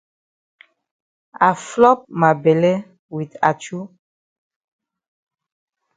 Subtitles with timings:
[1.47, 2.71] I flop ma bele
[3.15, 3.77] wit achu.